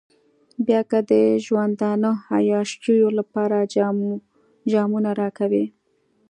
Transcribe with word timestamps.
بيا 0.65 0.81
که 0.89 0.99
د 1.11 1.13
ژوندانه 1.45 2.11
عياشيو 2.35 3.09
لپاره 3.19 3.57
جامونه 4.71 5.11
راکوئ. 5.21 5.65